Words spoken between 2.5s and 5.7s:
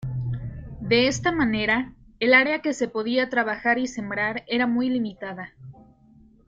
que se podía trabajar y sembrar era muy limitada.